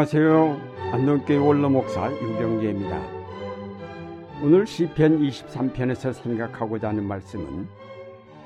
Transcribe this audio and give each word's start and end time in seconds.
안녕하세요. 0.00 0.56
안동교회 0.94 1.36
원로목사 1.36 2.10
유경재입니다. 2.10 3.02
오늘 4.42 4.66
시편 4.66 5.20
23편에서 5.20 6.14
생각하고자 6.14 6.88
하는 6.88 7.04
말씀은 7.06 7.66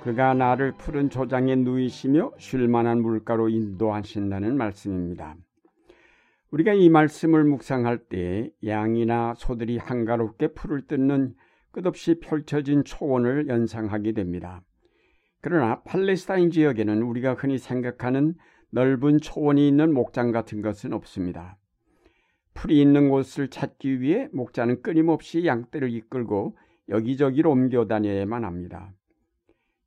그가 0.02 0.34
나를 0.34 0.72
푸른 0.72 1.10
조장에 1.10 1.54
누이시며 1.54 2.32
쉴 2.38 2.66
만한 2.66 3.02
물가로 3.02 3.50
인도하신다는 3.50 4.56
말씀입니다. 4.56 5.36
우리가 6.50 6.72
이 6.72 6.88
말씀을 6.88 7.44
묵상할 7.44 7.98
때 8.08 8.50
양이나 8.66 9.34
소들이 9.36 9.78
한가롭게 9.78 10.54
풀을 10.54 10.88
뜯는 10.88 11.34
끝없이 11.70 12.18
펼쳐진 12.18 12.82
초원을 12.82 13.46
연상하게 13.46 14.10
됩니다. 14.10 14.60
그러나 15.40 15.82
팔레스타인 15.82 16.50
지역에는 16.50 17.02
우리가 17.02 17.34
흔히 17.34 17.58
생각하는 17.58 18.34
넓은 18.74 19.20
초원이 19.20 19.68
있는 19.68 19.94
목장 19.94 20.32
같은 20.32 20.60
것은 20.60 20.92
없습니다. 20.94 21.56
풀이 22.54 22.80
있는 22.80 23.08
곳을 23.08 23.48
찾기 23.48 24.00
위해 24.00 24.28
목자는 24.32 24.82
끊임없이 24.82 25.46
양떼를 25.46 25.92
이끌고 25.92 26.56
여기저기로 26.88 27.52
옮겨 27.52 27.86
다녀야만 27.86 28.44
합니다. 28.44 28.92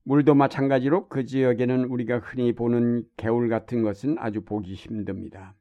물도 0.05 0.35
마찬가지로 0.35 1.09
그 1.09 1.25
지역에는 1.25 1.83
우리가 1.83 2.19
흔히 2.19 2.53
보는 2.53 3.03
개울 3.17 3.49
같은 3.49 3.83
것은 3.83 4.15
아주 4.19 4.45
보기 4.45 4.73
힘듭니다. 4.73 5.53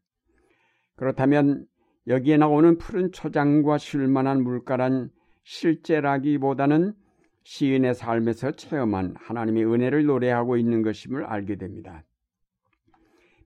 그렇다면 0.95 1.67
여기에 2.07 2.37
나오는 2.37 2.79
푸른 2.79 3.11
초장과 3.11 3.79
쉴만한 3.79 4.45
물가란 4.45 5.11
실제라기보다는 5.43 6.95
시인의 7.43 7.95
삶에서 7.97 8.53
체험한 8.53 9.17
하나님의 9.19 9.65
은혜를 9.65 10.05
노래하고 10.05 10.57
있는 10.57 10.83
것임을 10.83 11.25
알게 11.25 11.57
됩니다. 11.57 12.05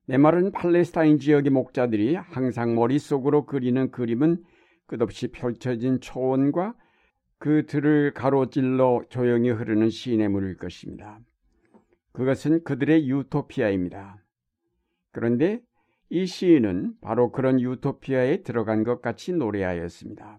내 0.06 0.16
말은 0.18 0.52
팔레스타인 0.52 1.18
지역의 1.18 1.50
목자들이 1.50 2.16
항상 2.16 2.74
머릿속으로 2.74 3.46
그리는 3.46 3.90
그림은 3.90 4.42
끝없이 4.86 5.28
펼쳐진 5.28 6.00
초원과 6.00 6.74
그 7.38 7.64
들을 7.66 8.12
가로질러 8.12 9.04
조용히 9.08 9.50
흐르는 9.50 9.88
시내 9.88 10.28
물일 10.28 10.56
것입니다. 10.56 11.20
그것은 12.12 12.64
그들의 12.64 13.08
유토피아입니다. 13.08 14.22
그런데 15.12 15.60
이 16.10 16.26
시인은 16.26 16.94
바로 17.00 17.30
그런 17.30 17.60
유토피아에 17.60 18.42
들어간 18.42 18.82
것 18.82 19.00
같이 19.00 19.32
노래하였습니다. 19.32 20.38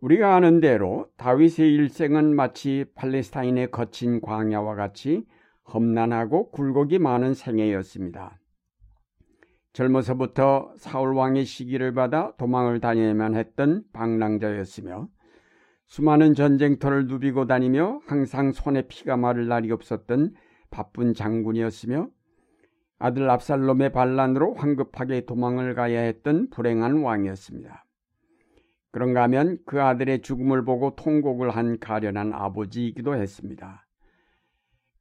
우리가 0.00 0.34
아는 0.34 0.60
대로 0.60 1.10
다윗의 1.16 1.74
일생은 1.74 2.34
마치 2.34 2.86
팔레스타인의 2.94 3.70
거친 3.70 4.20
광야와 4.20 4.76
같이 4.76 5.26
험난하고 5.72 6.50
굴곡이 6.50 6.98
많은 6.98 7.34
생애였습니다. 7.34 8.38
젊어서부터 9.72 10.72
사울 10.76 11.14
왕의 11.14 11.44
시기를 11.44 11.94
받아 11.94 12.34
도망을 12.36 12.80
다녀야만 12.80 13.36
했던 13.36 13.84
방랑자였으며 13.92 15.08
수많은 15.86 16.34
전쟁터를 16.34 17.06
누비고 17.06 17.46
다니며 17.46 18.00
항상 18.06 18.52
손에 18.52 18.82
피가 18.88 19.16
마를 19.16 19.48
날이 19.48 19.70
없었던 19.72 20.34
바쁜 20.70 21.14
장군이었으며 21.14 22.08
아들 22.98 23.28
압살롬의 23.30 23.92
반란으로 23.92 24.54
황급하게 24.54 25.24
도망을 25.24 25.74
가야 25.74 26.00
했던 26.00 26.50
불행한 26.50 27.02
왕이었습니다. 27.02 27.86
그런가 28.92 29.22
하면 29.22 29.58
그 29.66 29.80
아들의 29.80 30.22
죽음을 30.22 30.64
보고 30.64 30.94
통곡을 30.96 31.50
한 31.50 31.78
가련한 31.78 32.34
아버지이기도 32.34 33.14
했습니다. 33.14 33.86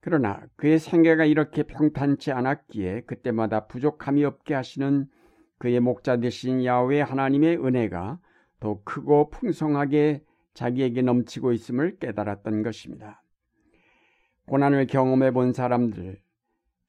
그러나 0.10 0.42
그의 0.56 0.80
생애가 0.80 1.26
이렇게 1.26 1.62
평탄치 1.62 2.32
않았기에 2.32 3.02
그때마다 3.02 3.68
부족함이 3.68 4.26
없게 4.26 4.56
하시는 4.56 5.06
그의 5.60 5.80
목자 5.80 6.18
되신 6.18 6.66
야외 6.66 7.00
하나님의 7.00 7.64
은혜가 7.64 8.20
더 8.60 8.82
크고 8.84 9.30
풍성하게 9.30 10.24
자기에게 10.56 11.04
넘치고 11.04 11.52
있음을 11.52 12.00
깨달았던 12.00 12.64
것입니다. 12.64 13.22
고난을 14.48 14.88
경험해 14.88 15.30
본 15.30 15.54
사람들, 15.54 16.20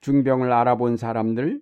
중병을 0.01 0.51
알아본 0.51 0.97
사람들, 0.97 1.61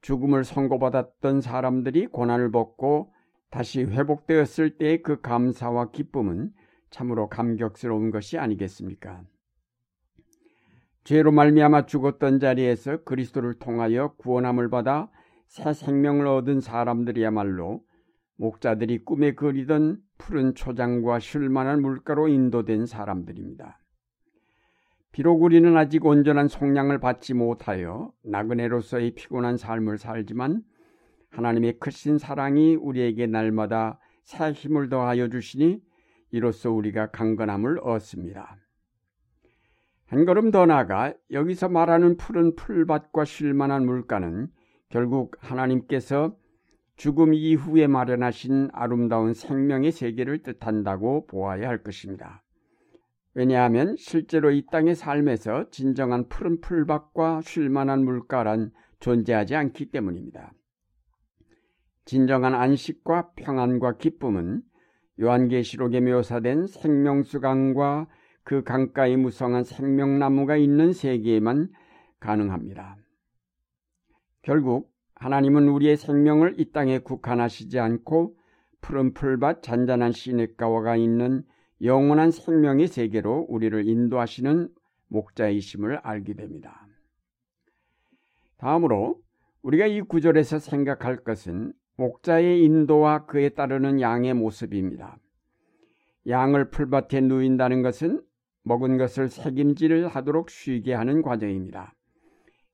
죽음을 0.00 0.42
선고받았던 0.42 1.42
사람들이 1.42 2.06
고난을 2.06 2.50
벗고 2.50 3.12
다시 3.50 3.84
회복되었을 3.84 4.78
때의 4.78 5.02
그 5.02 5.20
감사와 5.20 5.90
기쁨은 5.90 6.54
참으로 6.88 7.28
감격스러운 7.28 8.10
것이 8.10 8.38
아니겠습니까? 8.38 9.22
죄로 11.04 11.32
말미암아 11.32 11.84
죽었던 11.84 12.40
자리에서 12.40 13.04
그리스도를 13.04 13.54
통하여 13.58 14.14
구원함을 14.16 14.70
받아 14.70 15.10
새 15.46 15.74
생명을 15.74 16.26
얻은 16.26 16.60
사람들이야말로 16.60 17.82
목자들이 18.36 19.04
꿈에 19.04 19.34
그리던 19.34 19.98
푸른 20.16 20.54
초장과 20.54 21.18
쉴만한 21.18 21.82
물가로 21.82 22.28
인도된 22.28 22.86
사람들입니다. 22.86 23.78
비록 25.12 25.42
우리는 25.42 25.76
아직 25.76 26.06
온전한 26.06 26.48
속량을 26.48 26.98
받지 27.00 27.34
못하여 27.34 28.10
나그네로서의 28.24 29.14
피곤한 29.14 29.58
삶을 29.58 29.98
살지만 29.98 30.62
하나님의 31.30 31.78
크신 31.78 32.16
사랑이 32.16 32.76
우리에게 32.76 33.26
날마다 33.26 34.00
새 34.22 34.52
힘을 34.52 34.88
더하여 34.88 35.28
주시니 35.28 35.80
이로써 36.30 36.72
우리가 36.72 37.10
강건함을 37.10 37.80
얻습니다. 37.80 38.63
한 40.14 40.26
걸음 40.26 40.52
더 40.52 40.64
나아가 40.64 41.12
여기서 41.32 41.68
말하는 41.68 42.16
푸른 42.16 42.54
풀밭과 42.54 43.24
쉴만한 43.24 43.84
물가는 43.84 44.46
결국 44.88 45.34
하나님께서 45.40 46.36
죽음 46.94 47.34
이후에 47.34 47.88
마련하신 47.88 48.68
아름다운 48.72 49.34
생명의 49.34 49.90
세계를 49.90 50.44
뜻한다고 50.44 51.26
보아야 51.26 51.68
할 51.68 51.82
것입니다. 51.82 52.44
왜냐하면 53.34 53.96
실제로 53.96 54.52
이 54.52 54.64
땅의 54.70 54.94
삶에서 54.94 55.70
진정한 55.70 56.28
푸른 56.28 56.60
풀밭과 56.60 57.40
쉴만한 57.40 58.04
물가란 58.04 58.70
존재하지 59.00 59.56
않기 59.56 59.90
때문입니다. 59.90 60.52
진정한 62.04 62.54
안식과 62.54 63.32
평안과 63.34 63.96
기쁨은 63.96 64.62
요한계시록에 65.20 65.98
묘사된 66.02 66.68
생명수강과 66.68 68.06
그 68.44 68.62
강가에 68.62 69.16
무성한 69.16 69.64
생명나무가 69.64 70.56
있는 70.56 70.92
세계에만 70.92 71.70
가능합니다. 72.20 72.96
결국 74.42 74.92
하나님은 75.14 75.68
우리의 75.68 75.96
생명을 75.96 76.60
이 76.60 76.70
땅에 76.70 76.98
국한하시지 76.98 77.78
않고 77.78 78.36
푸른 78.82 79.14
풀밭 79.14 79.62
잔잔한 79.62 80.12
시냇가와가 80.12 80.96
있는 80.96 81.42
영원한 81.82 82.30
생명의 82.30 82.86
세계로 82.86 83.46
우리를 83.48 83.88
인도하시는 83.88 84.68
목자이심을 85.08 85.98
알게 85.98 86.34
됩니다. 86.34 86.86
다음으로 88.58 89.20
우리가 89.62 89.86
이 89.86 90.02
구절에서 90.02 90.58
생각할 90.58 91.24
것은 91.24 91.72
목자의 91.96 92.62
인도와 92.64 93.24
그에 93.24 93.50
따르는 93.50 94.00
양의 94.00 94.34
모습입니다. 94.34 95.18
양을 96.26 96.70
풀밭에 96.70 97.22
누인다는 97.22 97.82
것은 97.82 98.22
먹은 98.64 98.96
것을 98.98 99.28
색임질을 99.28 100.08
하도록 100.08 100.50
쉬게 100.50 100.94
하는 100.94 101.22
과정입니다. 101.22 101.94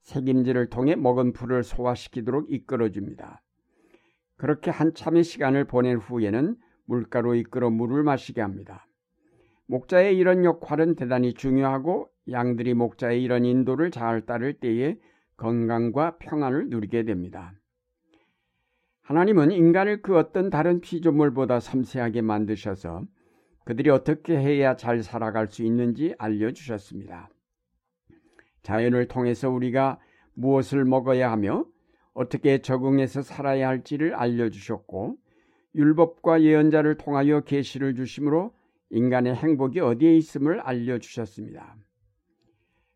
색임질을 0.03 0.71
통해 0.71 0.97
먹은 0.97 1.33
풀을 1.33 1.63
소화시키도록 1.63 2.51
이끌어줍니다. 2.51 3.43
그렇게 4.37 4.71
한참의 4.71 5.25
시간을 5.25 5.67
보낸 5.67 5.99
후에는 5.99 6.57
물가로 6.87 7.35
이끌어 7.35 7.71
물을 7.71 8.03
마시게 8.03 8.41
합니다. 8.41 8.87
목자의 9.67 10.17
이런 10.17 10.45
역할은 10.45 10.97
대단히 10.97 11.35
중요하고 11.35 12.09
양들이 12.31 12.75
목자의 12.75 13.23
이런 13.23 13.45
인도를 13.45 13.91
잘 13.91 14.25
따를 14.27 14.55
때에 14.55 14.97
건강과 15.37 16.19
평안을 16.19 16.71
누리게 16.71 17.05
됩니다. 17.05 17.53
하나님은 19.03 19.53
인간을 19.53 20.03
그 20.03 20.17
어떤 20.17 20.51
다른 20.51 20.81
피조물보다 20.81 21.61
섬세하게 21.61 22.23
만드셔서 22.23 23.05
그들이 23.71 23.89
어떻게 23.89 24.37
해야 24.37 24.75
잘 24.75 25.01
살아갈 25.01 25.47
수 25.47 25.63
있는지 25.63 26.13
알려주셨습니다. 26.19 27.31
자연을 28.65 29.07
통해서 29.07 29.49
우리가 29.49 30.01
무엇을 30.35 30.85
먹어야 30.85 31.31
하며 31.31 31.65
어떻게 32.13 32.63
적응해서 32.63 33.23
살아야 33.23 33.69
할지를 33.69 34.17
알려주셨고 34.17 35.19
율법과 35.77 36.43
예언자를 36.43 36.97
통하여 36.97 37.43
계시를 37.43 37.95
주심으로 37.95 38.53
인간의 38.91 39.37
행복이 39.37 39.79
어디에 39.79 40.17
있음을 40.17 40.59
알려주셨습니다. 40.59 41.77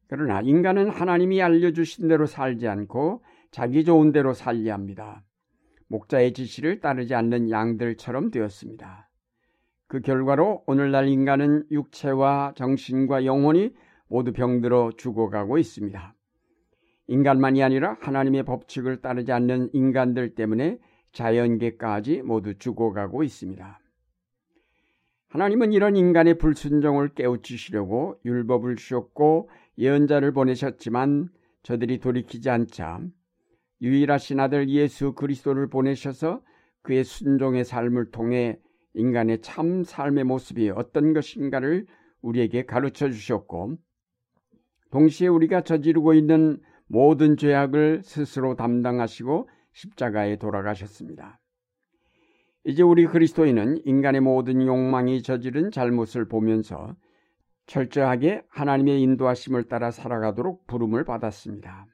그러나 0.08 0.40
인간은 0.40 0.90
하나님이 0.90 1.40
알려주신 1.40 2.08
대로 2.08 2.26
살지 2.26 2.66
않고 2.66 3.22
자기 3.52 3.84
좋은 3.84 4.10
대로 4.10 4.34
살려 4.34 4.72
합니다. 4.72 5.22
목자의 5.86 6.32
지시를 6.32 6.80
따르지 6.80 7.14
않는 7.14 7.48
양들처럼 7.48 8.32
되었습니다. 8.32 9.08
그 9.86 10.00
결과로 10.00 10.64
오늘날 10.66 11.08
인간은 11.08 11.64
육체와 11.70 12.54
정신과 12.56 13.24
영혼이 13.24 13.74
모두 14.08 14.32
병들어 14.32 14.92
죽어가고 14.96 15.58
있습니다. 15.58 16.14
인간만이 17.06 17.62
아니라 17.62 17.96
하나님의 18.00 18.44
법칙을 18.44 19.02
따르지 19.02 19.32
않는 19.32 19.70
인간들 19.72 20.34
때문에 20.34 20.78
자연계까지 21.12 22.22
모두 22.22 22.58
죽어가고 22.58 23.22
있습니다. 23.22 23.80
하나님은 25.28 25.72
이런 25.72 25.96
인간의 25.96 26.38
불순종을 26.38 27.14
깨우치시려고 27.14 28.20
율법을 28.24 28.76
주셨고 28.76 29.50
예언자를 29.78 30.32
보내셨지만 30.32 31.28
저들이 31.62 31.98
돌이키지 31.98 32.50
않자 32.50 33.00
유일하신 33.82 34.38
아들 34.38 34.68
예수 34.68 35.12
그리스도를 35.12 35.68
보내셔서 35.68 36.40
그의 36.82 37.02
순종의 37.02 37.64
삶을 37.64 38.12
통해 38.12 38.58
인간의 38.94 39.40
참 39.42 39.84
삶의 39.84 40.24
모습이 40.24 40.70
어떤 40.70 41.12
것인가를 41.12 41.86
우리에게 42.22 42.64
가르쳐 42.64 43.10
주셨고 43.10 43.76
동시에 44.90 45.28
우리가 45.28 45.62
저지르고 45.62 46.14
있는 46.14 46.60
모든 46.86 47.36
죄악을 47.36 48.02
스스로 48.02 48.54
담당하시고 48.54 49.48
십자가에 49.72 50.36
돌아가셨습니다. 50.36 51.40
이제 52.64 52.82
우리 52.82 53.06
그리스도인은 53.06 53.82
인간의 53.84 54.20
모든 54.20 54.66
욕망이 54.66 55.22
저지른 55.22 55.70
잘못을 55.70 56.28
보면서 56.28 56.94
철저하게 57.66 58.44
하나님의 58.48 59.02
인도하심을 59.02 59.64
따라 59.64 59.90
살아가도록 59.90 60.66
부름을 60.66 61.04
받았습니다. 61.04 61.86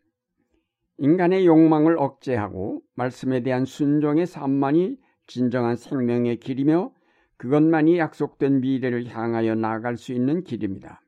인간의 0.99 1.47
욕망을 1.47 1.97
억제하고 1.99 2.83
말씀에 2.95 3.43
대한 3.43 3.65
순종의 3.65 4.27
삶만이 4.27 4.99
진정한 5.31 5.77
생명의 5.77 6.39
길이며 6.39 6.93
그것만이 7.37 7.99
약속된 7.99 8.61
미래를 8.61 9.07
향하여 9.07 9.55
나아갈 9.55 9.97
수 9.97 10.13
있는 10.13 10.43
길입니다. 10.43 11.01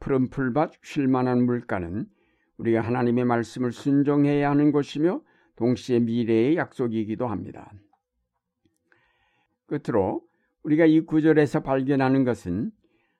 푸른 0.00 0.28
풀밭 0.28 0.72
쉴만한 0.82 1.44
물가는 1.44 2.04
우리가 2.56 2.80
하나님의 2.80 3.24
말씀을 3.24 3.70
순종해야 3.70 4.50
하는 4.50 4.72
것이며 4.72 5.22
동시에 5.54 6.00
미래의 6.00 6.56
약속이기도 6.56 7.28
합니다. 7.28 7.72
끝으로 9.66 10.22
우리가 10.64 10.86
이 10.86 11.02
구절에서 11.02 11.62
발견하는 11.62 12.24
것은 12.24 12.72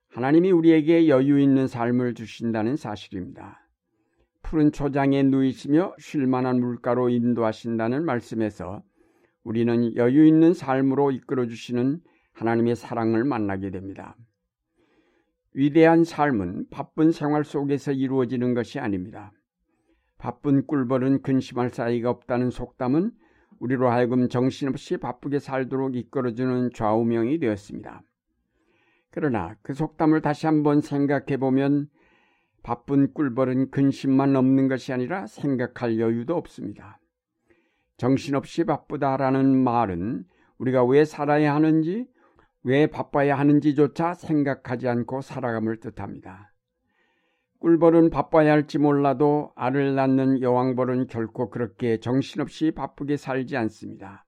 하나님이 0.09 0.51
우리에게 0.51 1.07
여유 1.07 1.39
있는 1.39 1.69
삶을 1.69 2.15
주신다는 2.15 2.75
사실입니다. 2.75 3.61
푸른 4.43 4.73
초장에 4.73 5.23
누이시며 5.23 5.95
쉴만한 6.01 6.59
물가로 6.59 7.09
인도하신다는 7.09 8.05
말씀에서 8.05 8.83
우리는 9.49 9.97
여유 9.97 10.27
있는 10.27 10.53
삶으로 10.53 11.11
이끌어 11.11 11.47
주시는 11.47 12.03
하나님의 12.35 12.77
사랑을 12.77 13.25
만나게 13.25 13.71
됩니다. 13.71 14.15
위대한 15.55 16.05
삶은 16.05 16.67
바쁜 16.69 17.13
생활 17.13 17.45
속에서 17.45 17.93
이루어지는 17.93 18.53
것이 18.53 18.79
아닙니다. 18.79 19.33
바쁜 20.19 20.67
꿀벌은 20.67 21.23
근심할 21.23 21.71
사이가 21.71 22.11
없다는 22.11 22.51
속담은 22.51 23.11
우리로 23.59 23.89
하여금 23.89 24.29
정신없이 24.29 24.99
바쁘게 24.99 25.39
살도록 25.39 25.97
이끌어주는 25.97 26.73
좌우명이 26.75 27.39
되었습니다. 27.39 28.03
그러나 29.11 29.57
그 29.63 29.73
속담을 29.73 30.21
다시 30.21 30.45
한번 30.45 30.83
생각해 30.83 31.39
보면 31.39 31.89
바쁜 32.63 33.15
꿀벌은 33.15 33.71
근심만 33.71 34.37
없는 34.37 34.69
것이 34.69 34.93
아니라 34.93 35.27
생각할 35.27 35.99
여유도 35.99 36.37
없습니다. 36.37 37.01
정신없이 37.99 38.65
바쁘다라는 38.65 39.63
말은 39.63 40.25
우리가 40.59 40.85
왜 40.85 41.05
살아야 41.05 41.55
하는지, 41.55 42.07
왜 42.63 42.87
바빠야 42.87 43.37
하는지조차 43.39 44.15
생각하지 44.15 44.89
않고 44.89 45.21
살아감을 45.21 45.81
뜻합니다. 45.81 46.53
꿀벌은 47.59 48.11
바빠야 48.11 48.53
할지 48.53 48.79
몰라도 48.79 49.53
알을 49.57 49.97
낳는 49.97 50.43
여왕벌은 50.43 51.09
결코 51.09 51.51
그렇게 51.51 51.99
정신없이 51.99 52.71
바쁘게 52.71 53.17
살지 53.17 53.57
않습니다. 53.57 54.25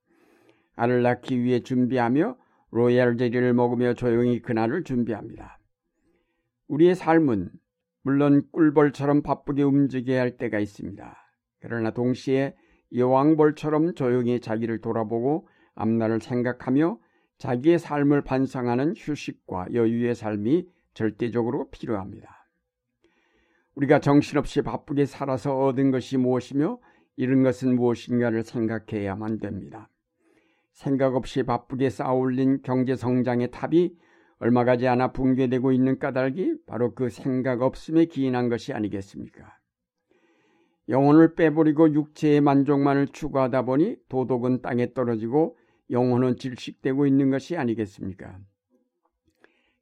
알을 0.75 1.01
낳기 1.01 1.41
위해 1.41 1.61
준비하며 1.61 2.35
로얄 2.71 3.17
제리를 3.17 3.53
먹으며 3.53 3.93
조용히 3.93 4.41
그날을 4.41 4.83
준비합니다. 4.83 5.59
우리의 6.67 6.95
삶은 6.95 7.51
물론 8.01 8.43
꿀벌처럼 8.51 9.21
바쁘게 9.21 9.63
움직여야 9.63 10.19
할 10.19 10.37
때가 10.37 10.59
있습니다. 10.59 11.17
그러나 11.61 11.91
동시에 11.91 12.55
여왕벌처럼 12.95 13.95
조용히 13.95 14.39
자기를 14.39 14.81
돌아보고 14.81 15.47
앞날을 15.75 16.19
생각하며 16.19 16.99
자기의 17.37 17.79
삶을 17.79 18.23
반성하는 18.23 18.93
휴식과 18.95 19.67
여유의 19.73 20.15
삶이 20.15 20.67
절대적으로 20.93 21.69
필요합니다. 21.69 22.47
우리가 23.75 23.99
정신없이 23.99 24.61
바쁘게 24.61 25.05
살아서 25.05 25.57
얻은 25.57 25.91
것이 25.91 26.17
무엇이며 26.17 26.79
이런 27.15 27.43
것은 27.43 27.75
무엇인가를 27.75 28.43
생각해야만 28.43 29.39
됩니다. 29.39 29.89
생각 30.73 31.15
없이 31.15 31.43
바쁘게 31.43 31.89
쌓아올린 31.89 32.61
경제 32.63 32.95
성장의 32.95 33.51
탑이 33.51 33.95
얼마 34.39 34.63
가지 34.65 34.87
않아 34.87 35.11
붕괴되고 35.11 35.71
있는 35.71 35.99
까닭이 35.99 36.65
바로 36.65 36.93
그 36.95 37.09
생각 37.09 37.61
없음에 37.61 38.05
기인한 38.05 38.49
것이 38.49 38.73
아니겠습니까? 38.73 39.60
영혼을 40.91 41.33
빼버리고 41.35 41.93
육체의 41.93 42.41
만족만을 42.41 43.07
추구하다 43.07 43.63
보니 43.63 43.95
도덕은 44.09 44.61
땅에 44.61 44.93
떨어지고 44.93 45.57
영혼은 45.89 46.35
질식되고 46.35 47.07
있는 47.07 47.31
것이 47.31 47.57
아니겠습니까? 47.57 48.37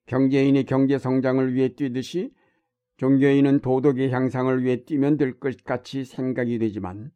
경제인이 0.06 0.66
경제 0.66 0.98
성장을 0.98 1.54
위해 1.54 1.70
뛰듯이 1.76 2.32
종교인은 2.98 3.60
도덕의 3.60 4.12
향상을 4.12 4.64
위해 4.64 4.84
뛰면 4.86 5.18
될 5.18 5.40
것 5.40 5.64
같이 5.64 6.04
생각이 6.06 6.60
되지만 6.60 7.12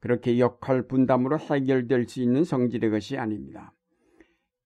그렇게 0.00 0.38
역할 0.38 0.86
분담으로 0.86 1.38
해결될 1.38 2.06
수 2.08 2.22
있는 2.22 2.44
성질의 2.44 2.90
것이 2.90 3.16
아닙니다. 3.16 3.72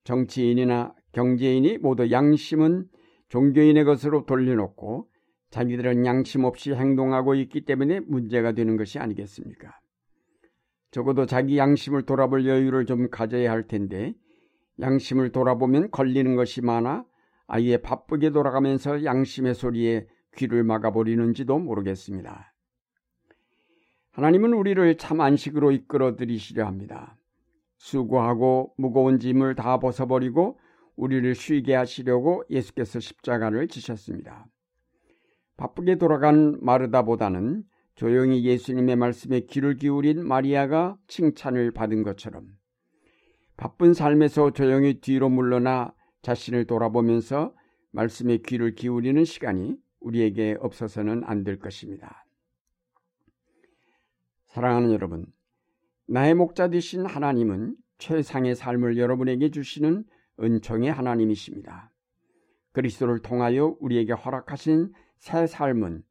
정치인이나 0.04 0.94
경제인이 1.12 1.78
모두 1.78 2.10
양심은 2.10 2.88
종교인의 3.28 3.84
것으로 3.84 4.26
돌려놓고 4.26 5.08
자기들은 5.52 6.06
양심 6.06 6.44
없이 6.44 6.72
행동하고 6.72 7.34
있기 7.34 7.66
때문에 7.66 8.00
문제가 8.00 8.52
되는 8.52 8.76
것이 8.76 8.98
아니겠습니까? 8.98 9.78
적어도 10.90 11.26
자기 11.26 11.58
양심을 11.58 12.02
돌아볼 12.02 12.46
여유를 12.46 12.86
좀 12.86 13.10
가져야 13.10 13.50
할 13.50 13.68
텐데 13.68 14.14
양심을 14.80 15.30
돌아보면 15.30 15.90
걸리는 15.90 16.36
것이 16.36 16.62
많아 16.62 17.04
아예 17.46 17.76
바쁘게 17.76 18.30
돌아가면서 18.30 19.04
양심의 19.04 19.54
소리에 19.54 20.06
귀를 20.36 20.64
막아버리는지도 20.64 21.58
모르겠습니다. 21.58 22.54
하나님은 24.12 24.54
우리를 24.54 24.96
참 24.96 25.20
안식으로 25.20 25.72
이끌어 25.72 26.16
들이시려 26.16 26.64
합니다. 26.66 27.16
수고하고 27.76 28.72
무거운 28.78 29.18
짐을 29.18 29.54
다 29.54 29.78
벗어버리고 29.78 30.58
우리를 30.96 31.34
쉬게 31.34 31.74
하시려고 31.74 32.44
예수께서 32.48 33.00
십자가를 33.00 33.68
지셨습니다. 33.68 34.46
바쁘게 35.62 35.94
돌아간 35.94 36.58
마르다보다는 36.60 37.62
조용히 37.94 38.44
예수님의 38.44 38.96
말씀에 38.96 39.42
귀를 39.42 39.76
기울인 39.76 40.26
마리아가 40.26 40.98
칭찬을 41.06 41.70
받은 41.70 42.02
것처럼 42.02 42.48
바쁜 43.56 43.94
삶에서 43.94 44.50
조용히 44.50 45.00
뒤로 45.00 45.28
물러나 45.28 45.94
자신을 46.22 46.64
돌아보면서 46.64 47.54
말씀에 47.92 48.38
귀를 48.38 48.74
기울이는 48.74 49.24
시간이 49.24 49.76
우리에게 50.00 50.56
없어서는 50.58 51.22
안 51.26 51.44
될 51.44 51.60
것입니다. 51.60 52.26
사랑하는 54.46 54.90
여러분, 54.92 55.26
나의 56.08 56.34
목자 56.34 56.70
되신 56.70 57.06
하나님은 57.06 57.76
최상의 57.98 58.56
삶을 58.56 58.98
여러분에게 58.98 59.52
주시는 59.52 60.02
은총의 60.40 60.90
하나님이십니다. 60.90 61.92
그리스도를 62.72 63.20
통하여 63.20 63.76
우리에게 63.78 64.12
허락하신 64.12 64.92
새 65.22 65.46
삶은 65.46 66.02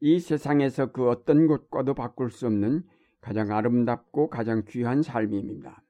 이 0.00 0.18
세상에서 0.18 0.90
그 0.90 1.08
어떤 1.08 1.46
것과도 1.46 1.94
바꿀 1.94 2.28
수 2.28 2.46
없는 2.48 2.82
가장 3.20 3.52
아름답고 3.52 4.30
가장 4.30 4.64
귀한 4.66 5.00
삶입니다. 5.00 5.84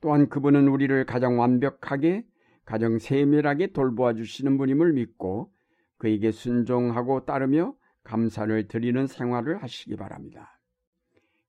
또한 0.00 0.28
그분은 0.28 0.68
우리를 0.68 1.04
가장 1.06 1.40
완벽하게, 1.40 2.24
가장 2.64 3.00
세밀하게 3.00 3.72
돌보아 3.72 4.14
주시는 4.14 4.58
분임을 4.58 4.92
믿고 4.92 5.52
그에게 5.98 6.30
순종하고 6.30 7.24
따르며 7.24 7.74
감사를 8.04 8.68
드리는 8.68 9.04
생활을 9.08 9.60
하시기 9.60 9.96
바랍니다. 9.96 10.60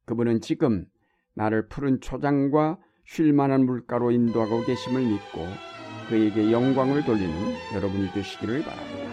그분은 0.05 0.41
지금 0.41 0.87
나를 1.35 1.67
푸른 1.67 2.01
초장과 2.01 2.79
쉴만한 3.05 3.67
물가로 3.67 4.09
인도하고 4.09 4.65
계심을 4.65 4.99
믿고 4.99 5.45
그에게 6.09 6.51
영광을 6.51 7.05
돌리는 7.05 7.35
여러분이 7.75 8.09
되시기를 8.13 8.63
바랍니다. 8.63 9.06